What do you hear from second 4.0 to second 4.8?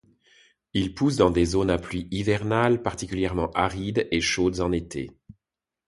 et chaudes en